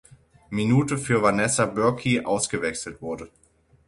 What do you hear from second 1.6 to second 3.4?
Bürki ausgewechselt wurde.